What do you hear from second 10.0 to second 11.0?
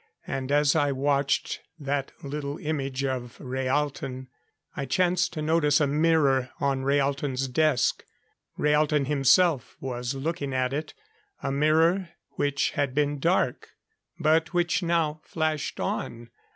looking at it